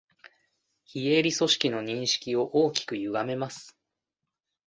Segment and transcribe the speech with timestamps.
[0.83, 3.77] 非営利組織の認識を大きくゆがめます